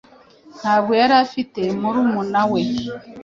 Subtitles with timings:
[0.59, 2.61] Ntabwo yari afite murumuna we